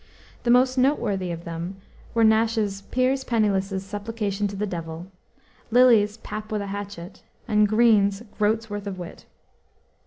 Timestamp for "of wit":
8.87-9.27